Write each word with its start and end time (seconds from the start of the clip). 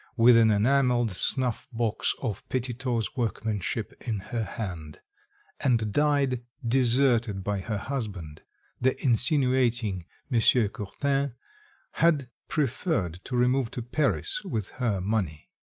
with 0.17 0.35
an 0.35 0.49
enamelled 0.49 1.11
snuff 1.11 1.67
box 1.71 2.15
of 2.23 2.41
Petitot's 2.49 3.15
workmanship 3.15 3.93
in 4.01 4.17
her 4.17 4.41
hand 4.43 4.99
and 5.59 5.93
died, 5.93 6.41
deserted 6.67 7.43
by 7.43 7.59
her 7.59 7.77
husband; 7.77 8.41
the 8.79 8.99
insinuating 9.05 10.05
M. 10.31 10.69
Courtin 10.69 11.35
had 11.91 12.31
preferred 12.47 13.23
to 13.25 13.37
remove 13.37 13.69
to 13.69 13.83
Paris 13.83 14.41
with 14.43 14.69
her 14.69 14.99
money. 14.99 15.51